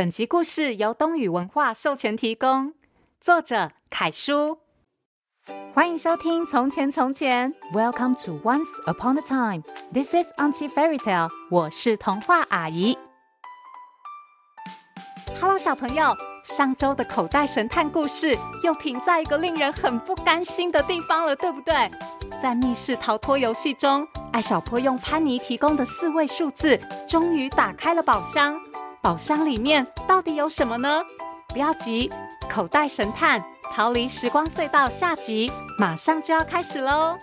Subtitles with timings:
[0.00, 2.72] 本集故事由东宇文化授权提供，
[3.20, 4.56] 作者凯叔。
[5.74, 9.62] 欢迎收听《从前从前》，Welcome to Once Upon a Time。
[9.92, 11.28] This is Auntie Fairy Tale。
[11.50, 12.96] 我是童话阿姨。
[15.38, 21.90] Hello，小朋友，上周的口袋神探故事又停在一个令人很不甘心的地方了，对不对？
[22.40, 28.58] 在密室逃脱游戏中，艾小坡用潘妮提供的四位数字，终于打开了宝箱。
[29.02, 31.02] 宝箱里面到底有什么呢？
[31.48, 32.10] 不要急，
[32.50, 33.42] 口袋神探
[33.72, 37.16] 逃离时光隧道下集马上就要开始喽！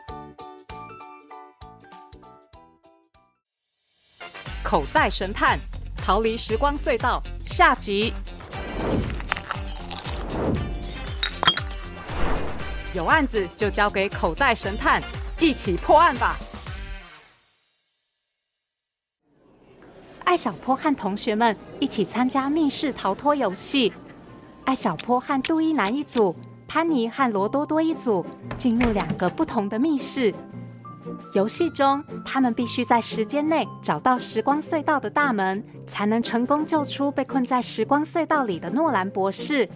[4.64, 5.60] 口袋神探
[6.04, 8.12] 逃离时光隧道下集，
[12.96, 15.00] 有案子就交给口袋神探，
[15.40, 16.36] 一起破案吧！
[20.28, 23.94] 艾小坡和同学们一起参加密室逃脱游戏。
[24.66, 26.36] 艾小坡和杜一男一组，
[26.68, 28.26] 潘妮和罗多多一组，
[28.58, 30.36] 进入两个不同的密室。
[31.32, 39.68] 游戏中，他们必须在时间内找到时光隧道的大门，才能成功救出被困在时光隧道里的诺兰博士。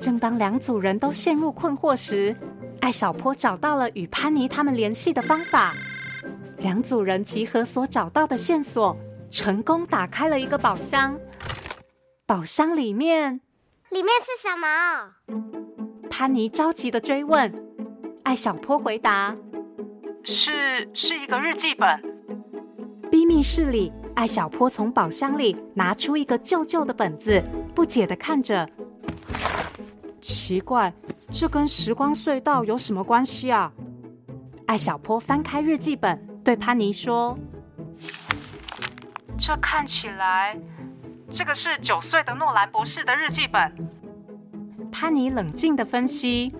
[0.00, 2.34] 正当两组人都陷入困惑时，
[2.80, 5.74] 艾小坡找到了与潘妮他们联系的方法。
[6.60, 8.96] 两组人集合所找到的线索，
[9.34, 11.18] 成功打开了一个宝箱。
[12.24, 13.40] 宝箱里面。
[13.90, 14.68] 里面是什么？
[16.08, 17.52] 潘妮着急的追问。
[18.22, 19.36] 艾小坡回答
[20.22, 22.00] ：“是是一个日记本。”
[23.10, 27.42] 秘密室里，艾小坡从宝箱里拿出一个旧旧的本子，
[27.74, 28.64] 不解的看着。
[30.20, 30.94] 奇怪，
[31.32, 33.72] 这跟时光隧道有什么关系啊？
[34.66, 37.36] 艾小坡翻开日记本，对潘妮说
[39.38, 40.56] ：“这看起来……”
[41.30, 43.72] 这个是九岁的诺兰博士的日记本。
[44.92, 46.54] 潘妮冷静的分析：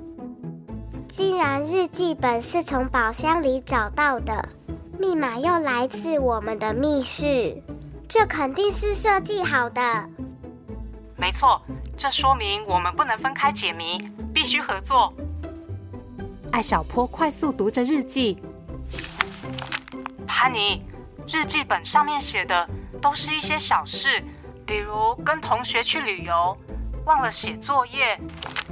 [1.08, 4.48] 既然日记本是从宝箱里找到的，
[4.98, 7.62] 密码又来自我们的密室，
[8.08, 10.08] 这肯定是设计好的。
[11.16, 11.62] 没错，
[11.96, 13.98] 这说明我们不能分开解谜，
[14.32, 15.12] 必须合作。
[16.50, 18.38] 艾小坡快速读着日记。
[20.26, 20.82] 潘妮，
[21.26, 22.68] 日记本上面写的
[23.00, 24.22] 都是一些小事。
[24.66, 26.56] 比如跟同学去旅游，
[27.04, 28.18] 忘了写作业，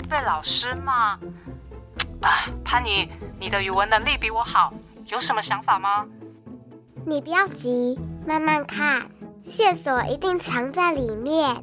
[0.08, 1.18] 被老师骂。
[2.22, 4.72] 啊，潘妮，你的语文能力比我好，
[5.06, 6.06] 有什么想法吗？
[7.04, 9.06] 你不要急，慢慢看，
[9.42, 11.62] 线索一定藏在里面。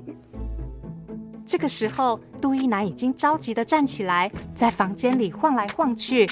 [1.43, 6.29] 这个时候，杜一男已经着急的站起来，在房间里晃来晃去。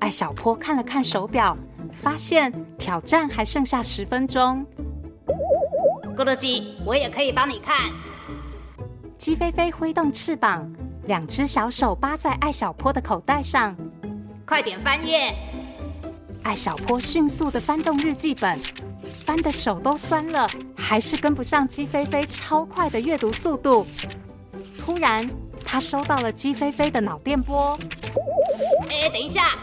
[0.00, 1.56] 艾小坡看了看手表，
[2.04, 4.62] 发现挑战还剩下十分钟。
[6.14, 7.90] 咕噜鸡，我也可以帮你看。
[9.16, 10.70] 鸡飞飞挥动翅膀，
[11.06, 13.74] 两只小手扒在艾小坡的口袋上。
[14.46, 15.34] 快点翻页！
[16.42, 18.60] 艾小坡迅速的翻动日记本，
[19.24, 23.86] 翻的手都酸了，还是跟不上鸡飞飞超快的阅读速度。
[24.78, 25.26] 突然，
[25.64, 27.78] 他收到了鸡飞飞的脑电波。
[28.90, 29.56] 哎，等一下！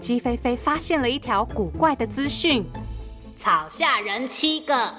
[0.00, 2.64] 鸡飞飞发现了一条古怪的资讯：
[3.36, 4.92] 草下人七个。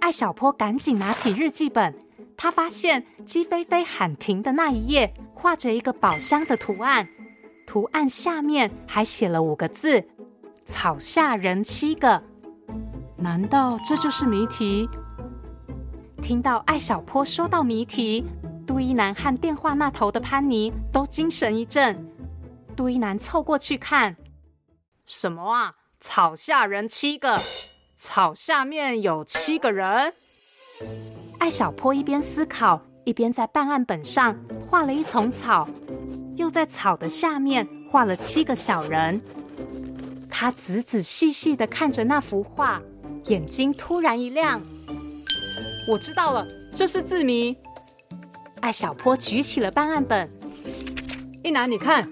[0.00, 1.94] 艾小坡赶紧拿起日记本，
[2.36, 7.08] 他发现鸡飞飞喊停的那一页画着一个宝箱的图案，
[7.66, 10.04] 图案下面还写了五个字
[10.66, 12.20] ：“草下人七个。”
[13.16, 14.88] 难道这就是谜题？
[16.20, 18.26] 听到艾小坡说到谜题，
[18.66, 22.10] 杜一南和电话那头的潘妮都精神一振。
[22.74, 24.16] 杜伊南凑过去看，
[25.06, 25.76] 什么啊？
[26.00, 27.40] 草下人七个。
[27.96, 30.12] 草下面有七个人。
[31.38, 34.36] 艾小坡一边思考，一边在办案本上
[34.68, 35.66] 画了一丛草，
[36.36, 39.20] 又在草的下面画了七个小人。
[40.28, 42.82] 他仔仔细细的看着那幅画，
[43.26, 44.60] 眼睛突然一亮。
[45.88, 47.56] 我知道了，这是字谜。
[48.60, 50.28] 艾小坡举起了办案本，
[51.42, 52.10] 一男，你看。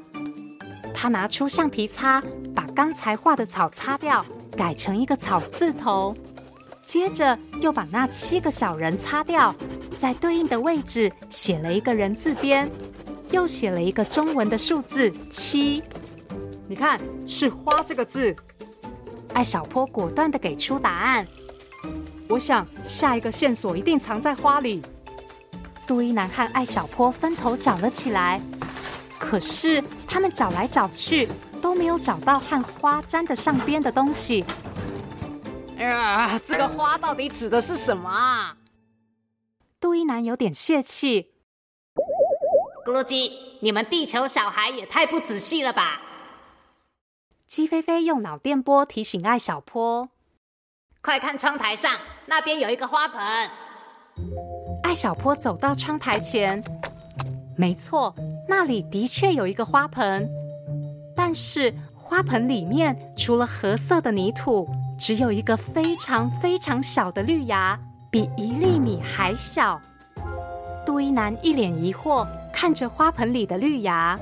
[1.03, 2.23] 他拿出橡皮擦，
[2.55, 4.25] 把刚才画的草擦掉。
[4.57, 6.15] 改成一个草字头，
[6.87, 9.53] 接着又把那七个小人擦掉，
[9.99, 12.71] 在对应的位置写了一个人字边，
[13.33, 15.83] 又写了一个中文的数字七。
[16.69, 18.33] 你看，是“花”这个字。
[19.35, 21.27] 艾小坡果断地给出答案。
[22.29, 24.81] 我想下一个线索一定藏在花里。
[25.85, 28.41] 杜一南和艾小坡分头找了起来，
[29.19, 29.83] 可是
[30.13, 31.29] 他们找来找去。
[31.63, 34.45] 都没有找到和花沾得上边的东西。
[35.79, 38.57] 哎呀，这个花到底指的是什么啊？
[39.79, 41.31] 杜一男有点泄气。
[42.85, 46.03] 咕噜鸡，你们地球小孩也太不仔细了吧！
[47.47, 50.09] 鸡飞飞用脑电波提醒艾小坡
[51.01, 51.93] ：“快看窗台上，
[52.27, 53.23] 那边有一个花盆。”
[54.83, 56.61] 艾小坡走到窗台前，
[57.57, 58.15] 没错，
[58.49, 60.29] 那里的确有一个花盆，
[61.15, 64.69] 但是花盆里面除了褐色的泥土，
[64.99, 67.79] 只有一个非常非常小的绿芽，
[68.11, 69.81] 比一粒米还小。
[70.85, 74.19] 杜一南一脸疑惑看着花盆里的绿芽，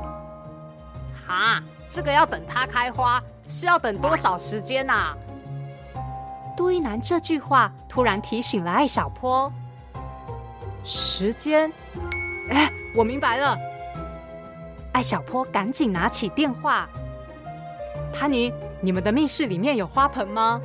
[1.27, 1.61] 哈。
[1.93, 5.17] 这个要等它开花，是要等多少时间呐、啊？
[6.57, 9.53] 杜一南这句话突然提醒了艾小坡。
[10.85, 11.73] 时间？
[12.53, 13.57] 哎，我明白了。
[14.93, 16.89] 艾小坡赶紧拿起电话。
[18.13, 20.61] 潘妮，你们的密室里面有花盆吗？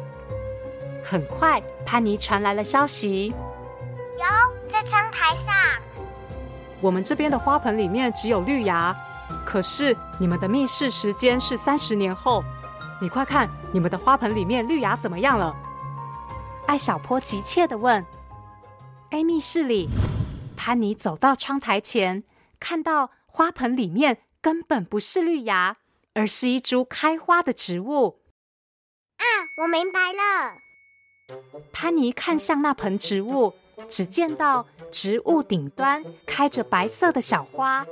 [1.03, 3.33] 很快，潘妮传来了消息。
[4.17, 5.53] 有，在窗台上。
[6.81, 8.95] 我们这边的花盆里面只有绿芽。
[9.45, 12.43] 可是你们的密室时间是三十年后，
[12.99, 15.55] 你快看，你们的花盆里面绿芽怎么样了？
[16.65, 18.03] 艾小坡急切的问。
[19.11, 19.89] A 密室里，
[20.65, 22.23] 潘妮走到窗台前，
[22.59, 25.77] 看到花盆里面根本不是绿芽，
[26.15, 28.21] 而是一株开花的植物。
[29.17, 29.23] 啊，
[29.61, 30.57] 我明白了。
[31.71, 33.53] 潘妮看向那盆植物，
[33.87, 37.85] 只见到植物顶端开着白色的小花。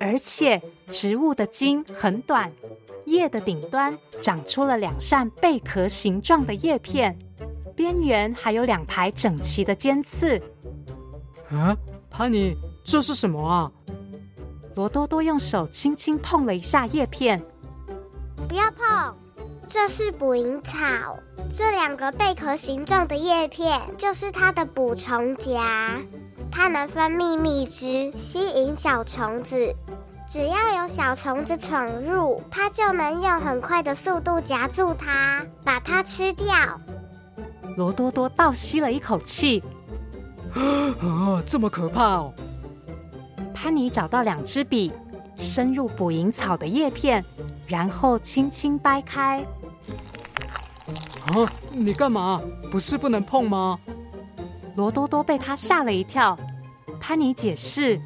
[0.00, 2.50] 而且植物的茎很短，
[3.04, 7.18] 叶的顶端长出了两扇贝壳形状的叶片，
[7.76, 10.40] 边缘还有两排整齐的尖刺。
[11.50, 11.76] 啊，
[12.16, 13.68] 潘妮，这是什么啊？
[14.76, 17.42] 罗多多用手轻轻碰了一下叶片。
[18.48, 19.12] 不要碰，
[19.66, 21.18] 这是捕蝇草。
[21.52, 25.98] 这两个贝壳形状的叶片就是它的捕虫夹。
[26.52, 29.74] 它能分泌蜜汁，吸引小虫子。
[30.30, 36.46] 只要有小虫子闯入，它就能用很快的速度夹住它，把它吃掉。
[37.76, 39.64] 罗多多倒吸了一口气，
[40.54, 42.32] 啊，这么可怕哦！
[43.52, 44.92] 潘妮找到两支笔，
[45.36, 47.24] 深入捕蝇草的叶片，
[47.66, 49.44] 然后轻轻掰开。
[51.26, 52.40] 啊，你干嘛？
[52.70, 53.78] 不是不能碰吗？
[54.76, 56.36] 罗多多被他吓了一跳，
[57.00, 58.00] 潘妮解释：“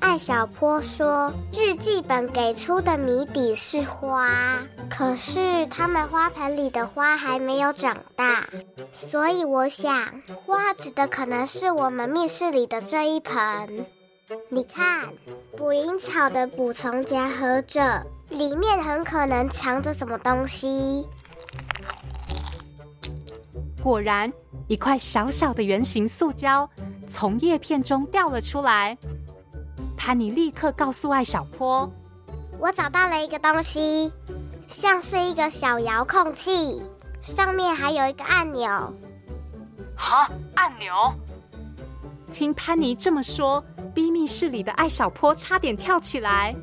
[0.00, 4.62] 艾小坡说，日记本给出的谜底是花，
[4.96, 8.48] 可是他们花盆里的花还没有长大，
[8.94, 13.86] 所以我想，花指的可能是我们密室里的这一盆。
[14.48, 15.08] 你看，
[15.56, 21.06] 捕蝇草的捕虫夹合着，里面很可能藏着什么东西。”
[23.82, 24.32] 果然。
[24.66, 26.66] 一块小小的圆形塑胶
[27.06, 28.96] 从叶片中掉了出来。
[29.94, 31.86] 潘妮立刻告诉艾小坡
[32.58, 34.10] ：“我找到了一个东西，
[34.66, 36.82] 像是一个小遥控器，
[37.20, 38.92] 上面还有一个按钮。
[39.96, 41.14] ”“哈，按钮？”
[42.32, 43.64] 听潘妮这么说
[43.94, 46.54] 逼密室里的艾小坡差点跳起来。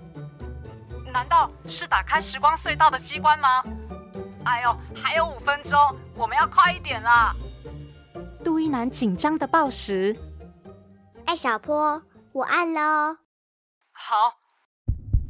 [1.14, 3.64] “难道是打开时光隧道的机关吗
[4.44, 5.80] ？”“哎呦，还有五分钟，
[6.16, 7.36] 我们要快一点啦！”
[8.44, 10.16] 杜一南紧张的报时
[11.26, 12.02] ：“艾小坡，
[12.34, 13.18] 我按喽。”
[13.94, 14.34] 好。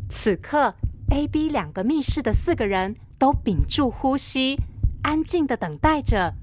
[0.09, 0.73] 此刻
[1.11, 4.57] ，A、B 两个密室的四个人都屏住呼吸，
[5.03, 6.33] 安静的等待着。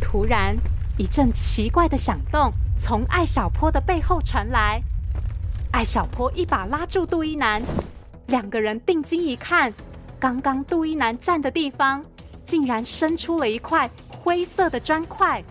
[0.00, 0.56] 突然，
[0.98, 4.82] 一阵奇怪的响动从艾小坡的背后传来。
[5.72, 7.62] 艾小坡一把拉住杜一南，
[8.26, 9.72] 两个人定睛一看，
[10.18, 12.04] 刚刚杜一南站的地方，
[12.44, 13.88] 竟然伸出了一块。
[14.22, 15.42] 灰色的砖块，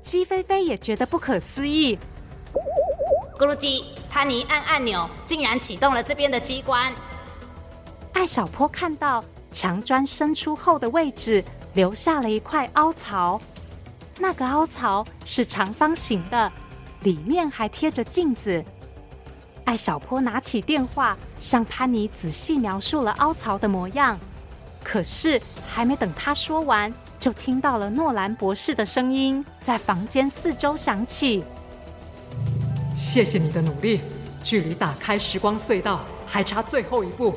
[0.00, 1.98] 鸡飞飞也觉得不可思议。
[3.36, 3.82] 咕噜鸡，
[4.18, 6.92] 潘妮按按钮，竟然启动了这边的机关。
[8.14, 11.44] 艾小坡看到墙砖伸出后的位置
[11.74, 13.40] 留下了一块凹槽，
[14.18, 16.50] 那个凹槽是长方形的，
[17.02, 18.64] 里面还贴着镜子。
[19.62, 24.18] 艾小坡拿起电话，向潘妮仔细描述了凹槽的模样。
[24.82, 31.44] 可是还没等他说完，就听到了诺兰博士的声音在房间四周响起
[32.98, 34.00] ：“谢谢你的努力，
[34.42, 37.32] 距离打开时光隧道还差最后一步，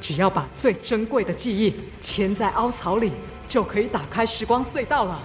[0.00, 3.10] 只要把最珍贵的记忆嵌在凹槽里，
[3.48, 5.20] 就可以打开时光隧道了。”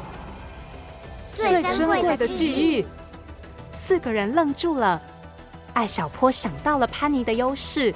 [1.35, 2.83] 最珍贵的记忆，
[3.71, 4.99] 四个人愣住了。
[5.73, 7.93] 艾小坡想到了潘妮的优势，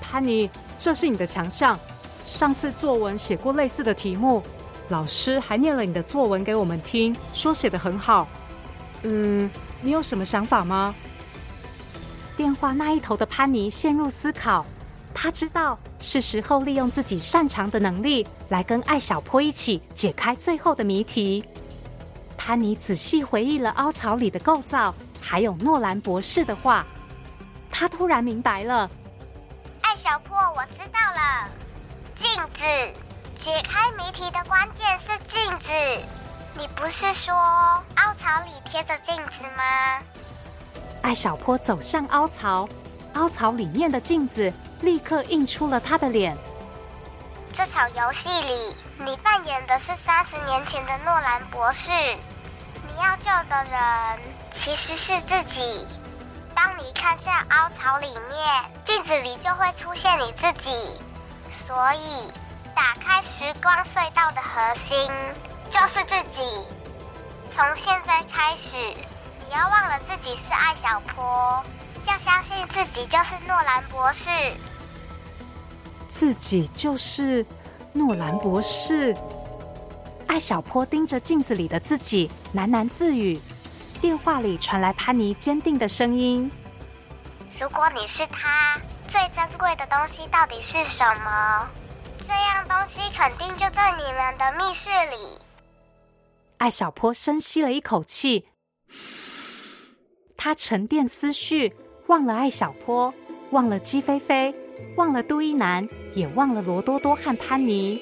[0.00, 0.48] 潘妮，
[0.78, 1.78] 这是你的强项。
[2.24, 4.42] 上次作文写过类似的题目，
[4.88, 8.26] 老师还念了你的作文给我们听，说写的很好。
[9.02, 9.50] 嗯，
[9.80, 10.94] 你有什么想法吗？
[12.36, 14.66] 电话那一头的潘妮陷入思考，
[15.14, 21.44] 她知道是时候利用自己擅长的能力来跟艾小坡一起解开最后的谜题。
[22.36, 26.84] 潘妮仔细回忆了凹槽里的构造，还有诺兰博士的话，
[27.70, 28.90] 她突然明白了。
[29.80, 31.50] 艾小坡，我知道了，
[32.14, 33.00] 镜子。
[33.34, 36.15] 解开谜题的关键是镜子。
[36.58, 40.00] 你不是说凹槽里贴着镜子吗？
[41.02, 42.66] 艾小坡走向凹槽，
[43.14, 46.36] 凹槽里面的镜子立刻映出了他的脸。
[47.52, 51.90] 这场游戏里，你扮演的是三十年前的诺兰博士。
[51.90, 54.18] 你要救的人
[54.50, 55.86] 其实是自己。
[56.54, 60.70] 当你看向凹槽里面，镜子里就会出现你自己。
[61.66, 62.32] 所以。
[62.74, 65.10] 打开时光隧道的核心
[65.70, 66.42] 就是自己。
[67.48, 71.62] 从现在开始，你要忘了自己是艾小坡，
[72.06, 74.30] 要相信自己就是诺兰博士。
[76.08, 77.44] 自己就是
[77.92, 79.16] 诺兰博士。
[80.26, 83.40] 艾小坡盯着镜子里的自己，喃喃自语。
[84.00, 86.50] 电话里传来潘妮坚定的声音
[87.58, 91.70] ：“如果你是他，最珍贵的东西到底是什么？”
[92.26, 95.35] 这样东西肯定就在你们的密室里。
[96.58, 98.46] 艾小坡深吸了一口气，
[100.36, 101.74] 他沉淀思绪，
[102.06, 103.12] 忘了艾小坡，
[103.50, 104.54] 忘了鸡飞飞，
[104.96, 108.00] 忘了杜一南，也忘了罗多多和潘妮。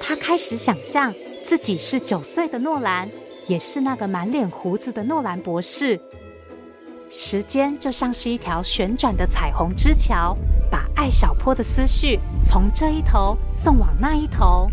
[0.00, 3.08] 他开始想象自己是九岁的诺兰，
[3.46, 6.00] 也是那个满脸胡子的诺兰博士。
[7.10, 10.36] 时间就像是一条旋转的彩虹之桥。
[10.70, 14.66] 把艾小坡的思绪从这一头送往那一头，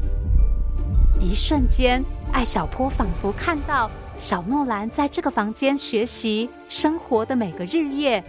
[1.22, 8.24] 一瞬间，艾小坡仿佛看到小诺兰在这个房间学习生活的每个日夜。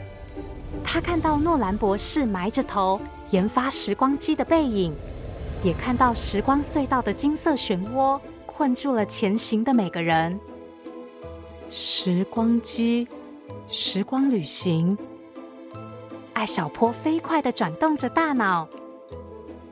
[0.85, 3.00] 他看到诺兰博士埋着头
[3.31, 4.95] 研发时光机的背影，
[5.62, 10.38] 也看到时光隧道的金色漩涡困住了前行的每个人。
[11.69, 13.09] 时光机，
[13.69, 14.97] 时光旅行。
[16.33, 18.69] 艾小坡飞快地转动着大脑。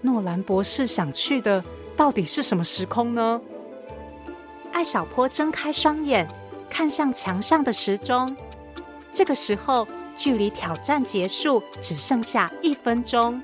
[0.01, 1.63] 诺兰博士想去的
[1.97, 3.41] 到底是什么时空呢？
[4.75, 6.27] 艾小坡睁开双眼，
[6.69, 8.37] 看向墙上的时钟。
[9.13, 13.41] 这个时候，距离挑战结束只剩下一分钟。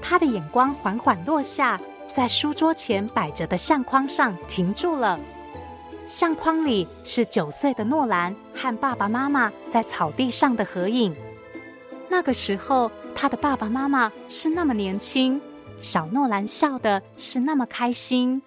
[0.00, 1.78] 他的眼光缓缓落下，
[2.10, 5.20] 在书桌前摆着的相框上停住了。
[6.06, 11.14] 相框里是九岁的诺兰和爸爸妈妈在草地上的合影。
[12.08, 15.38] 那个时候，他的爸爸妈妈是那么年轻，
[15.78, 18.40] 小诺兰笑的是那么开心。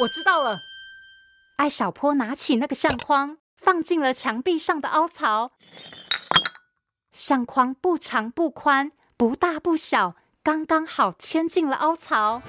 [0.00, 0.58] 我知道了，
[1.56, 5.52] 艾小坡拿起那个相框，放进了墙壁上的凹槽。
[7.12, 12.42] 相框不长不宽，不大不小，刚刚好嵌进了凹槽。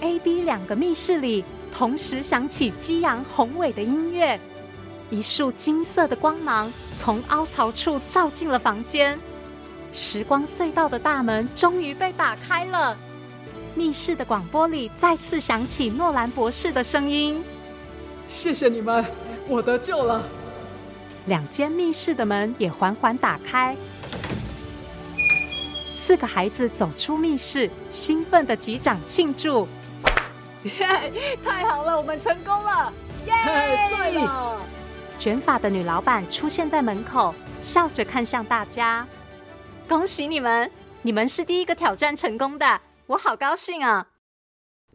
[0.00, 4.38] A、B 两个密室里同时响起激昂宏伟的音乐。
[5.08, 9.18] 一束金色的光芒从凹槽处照进了房间，
[9.92, 12.96] 时光隧道的大门终于被打开了。
[13.74, 17.42] 密室的广播里再次响起诺兰博士的声音
[18.28, 19.04] ：“谢谢你们，
[19.48, 20.22] 我得救了。”
[21.26, 23.76] 两间密室的门也缓缓打开，
[25.92, 29.68] 四个孩子走出密室，兴奋的击掌庆祝
[30.64, 31.12] ：“耶！
[31.44, 32.92] 太好了，我们成功了！
[33.26, 33.32] 耶！
[33.88, 34.56] 帅了！”
[35.18, 39.06] 卷发的女老板出现在门口，笑着看向大家
[39.86, 40.70] ：“恭喜你们，
[41.02, 44.06] 你们是第一个挑战成功的，我好高兴啊！”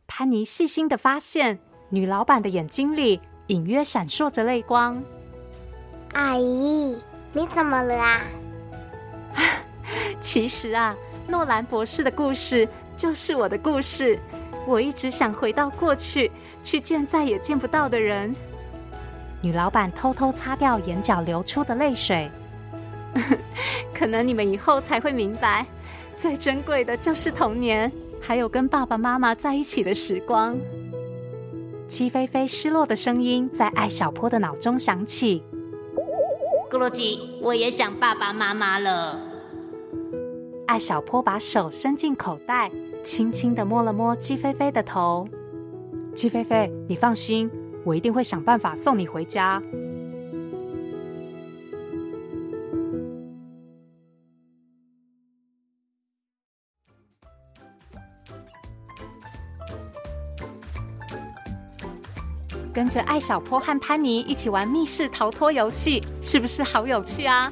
[0.07, 5.03] 潘妮细心的发现，女老板的眼睛里隐约闪烁着泪光。
[6.13, 6.97] “阿姨，
[7.33, 8.21] 你怎么了啊？”
[10.21, 10.95] 其实啊，
[11.27, 14.17] 诺兰博士的故事就是我的故事。
[14.65, 16.31] 我一直想回到过去，
[16.63, 18.33] 去见再也见不到的人。
[19.41, 22.31] 女老板偷偷擦掉眼角流出的泪水，
[23.93, 25.65] 可能你们以后才会明白，
[26.17, 27.91] 最珍贵的就是童年，
[28.27, 30.57] 还有跟爸爸妈妈在一起的时光。
[31.87, 35.43] 鸡飞飞失落的声音在艾小坡的脑中响起
[36.71, 39.19] ：“咕噜鸡，我也想爸爸妈妈了。”
[40.65, 42.71] 艾小坡把手伸进口袋，
[43.03, 45.27] 轻轻的摸了摸鸡飞飞的头。
[46.15, 47.47] 鸡飞飞，你放心。
[47.83, 49.61] 我一定会想办法送你回家。
[62.95, 67.51] 着艾小坡和潘妮一起玩密室逃脱游戏，是不是好有趣啊？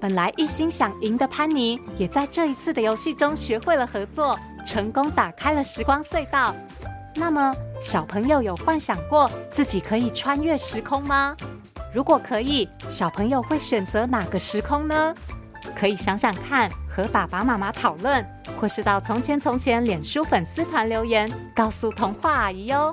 [0.00, 6.52] 本来一心想赢的潘妮，也在这一次的游戏中学会了合作，成功打开了时光隧道。
[7.14, 11.36] 那么，小朋友有幻想过自己可以穿越时空吗？
[11.94, 15.14] 如果可以，小朋友会选择哪个时空呢？
[15.76, 18.26] 可以想想看，和爸爸妈妈讨论，
[18.58, 22.92] 或是到《从前从前》脸书粉丝团留言，告诉童话阿姨哟。